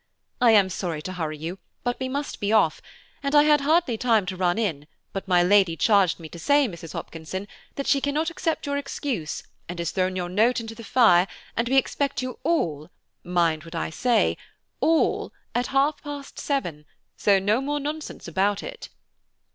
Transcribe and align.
"I 0.41 0.49
am 0.49 0.69
sorry 0.71 1.03
to 1.03 1.13
hurry 1.13 1.37
you, 1.37 1.59
but 1.83 1.99
we 1.99 2.09
must 2.09 2.39
be 2.39 2.51
off; 2.51 2.81
and 3.21 3.35
I 3.35 3.43
had 3.43 3.61
hardly 3.61 3.99
time 3.99 4.25
to 4.25 4.35
run 4.35 4.57
in, 4.57 4.87
but 5.13 5.27
my 5.27 5.43
Lady 5.43 5.77
charged 5.77 6.19
me 6.19 6.27
to 6.29 6.39
say, 6.39 6.67
Mrs. 6.67 6.93
Hopkinson, 6.93 7.47
that 7.75 7.85
she 7.85 8.01
cannot 8.01 8.31
accept 8.31 8.65
your 8.65 8.77
excuse, 8.77 9.43
and 9.69 9.77
has 9.77 9.91
thrown 9.91 10.15
your 10.15 10.27
note 10.27 10.59
into 10.59 10.73
the 10.73 10.83
fire, 10.83 11.27
and 11.55 11.69
we 11.69 11.77
expect 11.77 12.23
you 12.23 12.39
all 12.43 12.89
–mind 13.23 13.63
what 13.63 13.75
I 13.75 13.91
say–all, 13.91 15.33
at 15.53 15.67
half 15.67 16.01
past 16.01 16.39
seven, 16.39 16.87
so 17.15 17.37
no 17.37 17.61
more 17.61 17.79
nonsense 17.79 18.27
about 18.27 18.63
it." 18.63 18.89